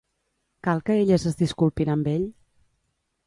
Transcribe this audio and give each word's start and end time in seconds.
Cal 0.67 0.79
que 0.87 0.95
elles 1.01 1.27
es 1.31 1.37
disculpin 1.43 1.93
amb 1.97 2.11
ell? 2.15 2.27